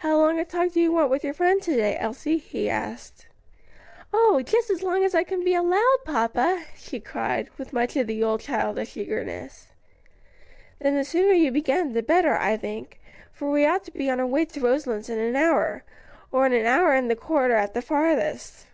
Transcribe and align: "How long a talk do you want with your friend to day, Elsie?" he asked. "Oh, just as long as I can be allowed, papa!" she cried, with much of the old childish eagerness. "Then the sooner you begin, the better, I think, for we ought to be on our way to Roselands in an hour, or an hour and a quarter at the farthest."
"How 0.00 0.16
long 0.16 0.40
a 0.40 0.44
talk 0.44 0.72
do 0.72 0.80
you 0.80 0.90
want 0.90 1.10
with 1.10 1.22
your 1.22 1.32
friend 1.32 1.62
to 1.62 1.76
day, 1.76 1.96
Elsie?" 1.96 2.38
he 2.38 2.68
asked. 2.68 3.28
"Oh, 4.12 4.42
just 4.44 4.68
as 4.68 4.82
long 4.82 5.04
as 5.04 5.14
I 5.14 5.22
can 5.22 5.44
be 5.44 5.54
allowed, 5.54 5.98
papa!" 6.04 6.64
she 6.74 6.98
cried, 6.98 7.48
with 7.56 7.72
much 7.72 7.94
of 7.94 8.08
the 8.08 8.20
old 8.20 8.40
childish 8.40 8.96
eagerness. 8.96 9.68
"Then 10.80 10.96
the 10.96 11.04
sooner 11.04 11.34
you 11.34 11.52
begin, 11.52 11.92
the 11.92 12.02
better, 12.02 12.36
I 12.36 12.56
think, 12.56 12.98
for 13.32 13.48
we 13.48 13.64
ought 13.64 13.84
to 13.84 13.92
be 13.92 14.10
on 14.10 14.18
our 14.18 14.26
way 14.26 14.44
to 14.44 14.60
Roselands 14.60 15.08
in 15.08 15.20
an 15.20 15.36
hour, 15.36 15.84
or 16.32 16.46
an 16.46 16.66
hour 16.66 16.92
and 16.94 17.08
a 17.12 17.14
quarter 17.14 17.54
at 17.54 17.74
the 17.74 17.80
farthest." 17.80 18.66